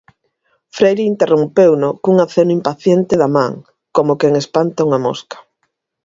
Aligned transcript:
Freire 0.75 1.09
interrompeuno 1.13 1.89
cun 2.03 2.15
aceno 2.25 2.51
impaciente 2.57 3.13
da 3.21 3.29
man, 3.37 3.53
como 3.95 4.17
quen 4.19 4.33
espanta 4.43 4.85
unha 4.87 5.03
mosca. 5.07 5.37